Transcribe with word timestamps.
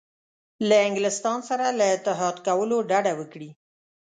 له 0.67 0.77
انګلستان 0.87 1.39
سره 1.49 1.65
له 1.77 1.85
اتحاد 1.95 2.35
کولو 2.47 2.77
ډډه 2.89 3.13
وکړي. 3.19 3.49